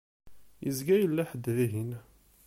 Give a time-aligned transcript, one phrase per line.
[0.65, 1.91] Yezga yella ḥedd dihin.